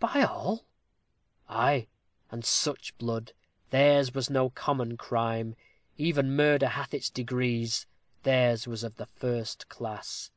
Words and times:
"By 0.00 0.22
all?" 0.28 0.64
"Ay, 1.48 1.86
and 2.32 2.44
such 2.44 2.98
blood! 2.98 3.32
theirs 3.70 4.12
was 4.12 4.28
no 4.28 4.50
common 4.50 4.96
crime. 4.96 5.54
Even 5.96 6.34
murder 6.34 6.66
hath 6.66 6.92
its 6.92 7.08
degrees. 7.10 7.86
Theirs 8.24 8.66
was 8.66 8.82
of 8.82 8.96
the 8.96 9.06
first 9.06 9.68
class." 9.68 10.32